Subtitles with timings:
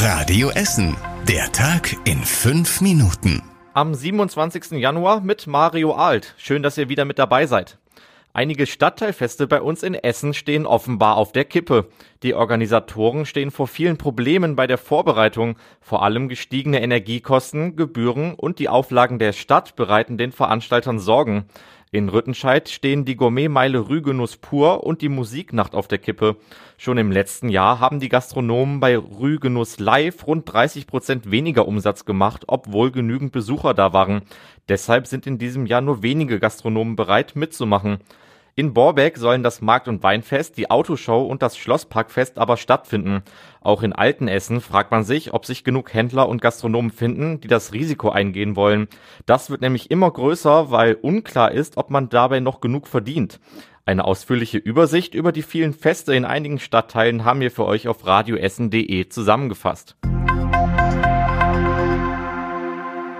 [0.00, 0.96] Radio Essen.
[1.26, 3.42] Der Tag in fünf Minuten.
[3.74, 4.78] Am 27.
[4.78, 6.36] Januar mit Mario Alt.
[6.38, 7.78] Schön, dass ihr wieder mit dabei seid.
[8.32, 11.88] Einige Stadtteilfeste bei uns in Essen stehen offenbar auf der Kippe.
[12.22, 15.56] Die Organisatoren stehen vor vielen Problemen bei der Vorbereitung.
[15.80, 21.46] Vor allem gestiegene Energiekosten, Gebühren und die Auflagen der Stadt bereiten den Veranstaltern Sorgen.
[21.90, 26.36] In Rüttenscheid stehen die Gourmetmeile Rügenuss pur und die Musiknacht auf der Kippe.
[26.76, 32.04] Schon im letzten Jahr haben die Gastronomen bei Rügenuss Live rund 30 Prozent weniger Umsatz
[32.04, 34.20] gemacht, obwohl genügend Besucher da waren.
[34.68, 38.00] Deshalb sind in diesem Jahr nur wenige Gastronomen bereit mitzumachen.
[38.58, 43.22] In Borbeck sollen das Markt- und Weinfest, die Autoshow und das Schlossparkfest aber stattfinden.
[43.60, 47.72] Auch in Altenessen fragt man sich, ob sich genug Händler und Gastronomen finden, die das
[47.72, 48.88] Risiko eingehen wollen.
[49.26, 53.38] Das wird nämlich immer größer, weil unklar ist, ob man dabei noch genug verdient.
[53.86, 58.04] Eine ausführliche Übersicht über die vielen Feste in einigen Stadtteilen haben wir für euch auf
[58.04, 59.96] radioessen.de zusammengefasst.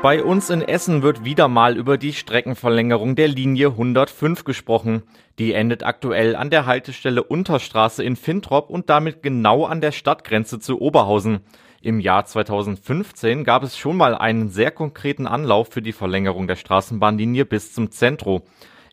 [0.01, 5.03] Bei uns in Essen wird wieder mal über die Streckenverlängerung der Linie 105 gesprochen.
[5.41, 10.61] Die endet aktuell an der Haltestelle Unterstraße in Fintrop und damit genau an der Stadtgrenze
[10.61, 11.41] zu Oberhausen.
[11.83, 16.57] Im Jahr 2015 gab es schon mal einen sehr konkreten Anlauf für die Verlängerung der
[16.57, 18.45] Straßenbahnlinie bis zum Zentro.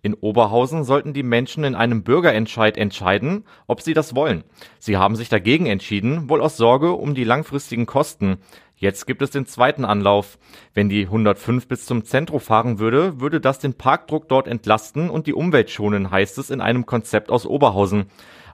[0.06, 4.44] In Oberhausen sollten die Menschen in einem Bürgerentscheid entscheiden, ob sie das wollen.
[4.78, 8.38] Sie haben sich dagegen entschieden, wohl aus Sorge um die langfristigen Kosten.
[8.78, 10.38] Jetzt gibt es den zweiten Anlauf.
[10.74, 15.28] Wenn die 105 bis zum Zentrum fahren würde, würde das den Parkdruck dort entlasten und
[15.28, 18.08] die Umwelt schonen, heißt es in einem Konzept aus Oberhausen.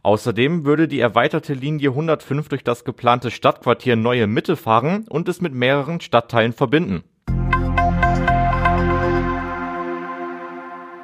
[0.03, 5.41] Außerdem würde die erweiterte Linie 105 durch das geplante Stadtquartier Neue Mitte fahren und es
[5.41, 7.03] mit mehreren Stadtteilen verbinden.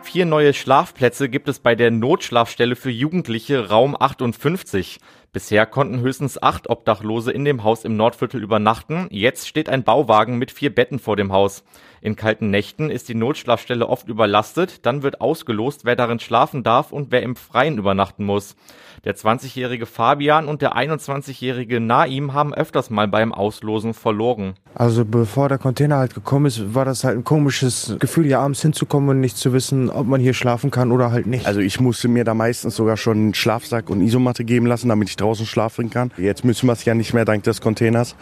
[0.04, 5.00] Vier neue Schlafplätze gibt es bei der Notschlafstelle für Jugendliche Raum 58.
[5.34, 9.08] Bisher konnten höchstens acht Obdachlose in dem Haus im Nordviertel übernachten.
[9.12, 11.64] Jetzt steht ein Bauwagen mit vier Betten vor dem Haus.
[12.02, 14.86] In kalten Nächten ist die Notschlafstelle oft überlastet.
[14.86, 18.56] Dann wird ausgelost, wer darin schlafen darf und wer im Freien übernachten muss.
[19.04, 24.56] Der 20-jährige Fabian und der 21-jährige Naim haben öfters mal beim Auslosen verloren.
[24.74, 28.62] Also bevor der Container halt gekommen ist, war das halt ein komisches Gefühl, hier abends
[28.62, 31.46] hinzukommen und nicht zu wissen, ob man hier schlafen kann oder halt nicht.
[31.46, 35.10] Also ich musste mir da meistens sogar schon einen Schlafsack und Isomatte geben lassen, damit
[35.10, 36.12] ich draußen schlafen kann.
[36.18, 38.16] Jetzt müssen wir es ja nicht mehr dank des Containers.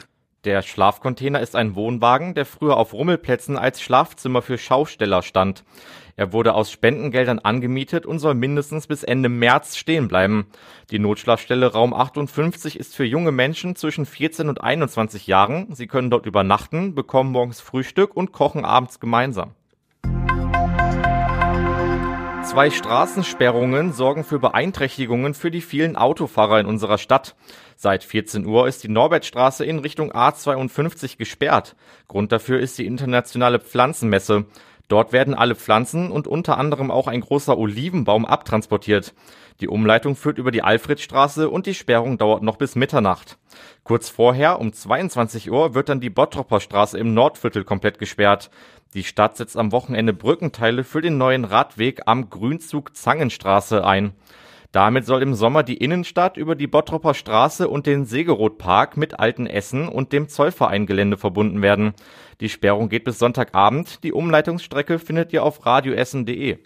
[0.45, 5.63] Der Schlafcontainer ist ein Wohnwagen, der früher auf Rummelplätzen als Schlafzimmer für Schausteller stand.
[6.17, 10.45] Er wurde aus Spendengeldern angemietet und soll mindestens bis Ende März stehen bleiben.
[10.91, 15.73] Die Notschlafstelle Raum 58 ist für junge Menschen zwischen 14 und 21 Jahren.
[15.73, 19.55] Sie können dort übernachten, bekommen morgens Frühstück und kochen abends gemeinsam.
[22.45, 27.35] Zwei Straßensperrungen sorgen für Beeinträchtigungen für die vielen Autofahrer in unserer Stadt.
[27.75, 31.75] Seit 14 Uhr ist die Norbertstraße in Richtung A52 gesperrt.
[32.07, 34.45] Grund dafür ist die internationale Pflanzenmesse.
[34.87, 39.13] Dort werden alle Pflanzen und unter anderem auch ein großer Olivenbaum abtransportiert.
[39.61, 43.37] Die Umleitung führt über die Alfredstraße und die Sperrung dauert noch bis Mitternacht.
[43.83, 48.51] Kurz vorher, um 22 Uhr, wird dann die Bottropper Straße im Nordviertel komplett gesperrt.
[48.93, 54.13] Die Stadt setzt am Wochenende Brückenteile für den neuen Radweg am Grünzug Zangenstraße ein.
[54.75, 59.47] Damit soll im Sommer die Innenstadt über die Bottropper Straße und den Segeroth-Park mit Alten
[59.47, 61.93] Essen und dem Zollvereingelände verbunden werden.
[62.41, 64.03] Die Sperrung geht bis Sonntagabend.
[64.03, 66.57] Die Umleitungsstrecke findet ihr auf radioessen.de.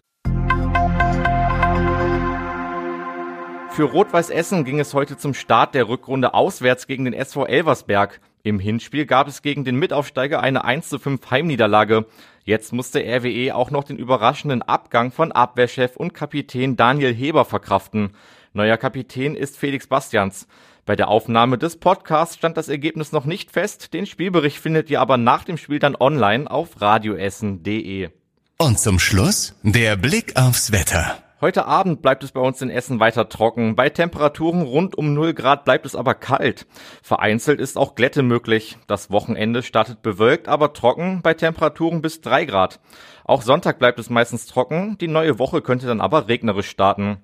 [3.79, 8.19] Für Rot-Weiß Essen ging es heute zum Start der Rückrunde auswärts gegen den SV Elversberg.
[8.43, 12.05] Im Hinspiel gab es gegen den Mitaufsteiger eine 1 zu 5 Heimniederlage.
[12.43, 18.09] Jetzt musste RWE auch noch den überraschenden Abgang von Abwehrchef und Kapitän Daniel Heber verkraften.
[18.51, 20.49] Neuer Kapitän ist Felix Bastians.
[20.85, 23.93] Bei der Aufnahme des Podcasts stand das Ergebnis noch nicht fest.
[23.93, 28.09] Den Spielbericht findet ihr aber nach dem Spiel dann online auf radioessen.de.
[28.57, 31.23] Und zum Schluss der Blick aufs Wetter.
[31.41, 33.77] Heute Abend bleibt es bei uns in Essen weiter trocken.
[33.77, 36.67] Bei Temperaturen rund um 0 Grad bleibt es aber kalt.
[37.01, 38.77] Vereinzelt ist auch Glätte möglich.
[38.87, 42.81] Das Wochenende startet bewölkt, aber trocken bei Temperaturen bis 3 Grad.
[43.23, 44.97] Auch Sonntag bleibt es meistens trocken.
[44.97, 47.23] Die neue Woche könnte dann aber regnerisch starten.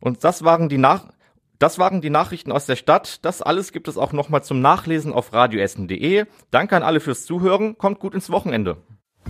[0.00, 1.06] Und das waren die Nach
[1.58, 3.24] das waren die Nachrichten aus der Stadt.
[3.24, 6.24] Das alles gibt es auch nochmal zum Nachlesen auf radioessen.de.
[6.50, 7.76] Danke an alle fürs Zuhören.
[7.76, 8.78] Kommt gut ins Wochenende.